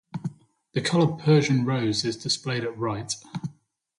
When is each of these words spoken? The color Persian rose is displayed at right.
The 0.73 0.81
color 0.81 1.15
Persian 1.15 1.63
rose 1.63 2.03
is 2.03 2.17
displayed 2.17 2.63
at 2.63 2.75
right. 2.75 3.13